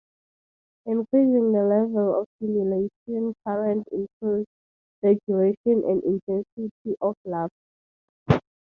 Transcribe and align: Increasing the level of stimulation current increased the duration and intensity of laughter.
Increasing 0.87 1.51
the 1.53 1.61
level 1.61 2.19
of 2.19 2.27
stimulation 2.39 3.35
current 3.45 3.87
increased 3.91 4.49
the 5.03 5.19
duration 5.27 5.55
and 5.87 6.03
intensity 6.03 6.95
of 7.01 7.15
laughter. 7.23 8.41